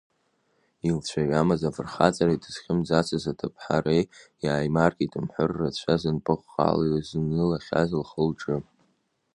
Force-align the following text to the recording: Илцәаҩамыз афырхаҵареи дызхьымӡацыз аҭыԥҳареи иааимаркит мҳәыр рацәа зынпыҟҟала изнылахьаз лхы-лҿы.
Илцәаҩамыз 0.87 1.61
афырхаҵареи 1.67 2.41
дызхьымӡацыз 2.43 3.23
аҭыԥҳареи 3.31 4.03
иааимаркит 4.43 5.13
мҳәыр 5.23 5.51
рацәа 5.59 5.95
зынпыҟҟала 6.01 6.85
изнылахьаз 6.99 7.89
лхы-лҿы. 8.01 8.57